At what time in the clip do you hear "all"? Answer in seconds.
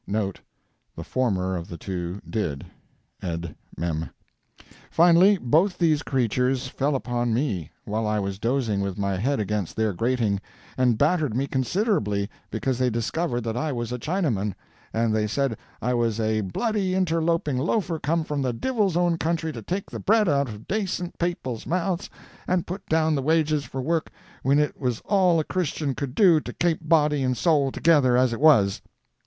25.05-25.39